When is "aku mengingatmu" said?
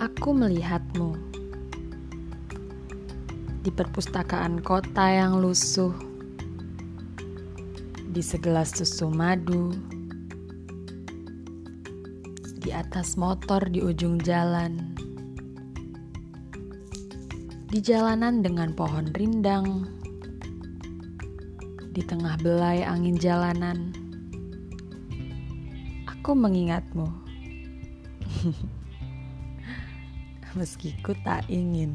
26.08-27.04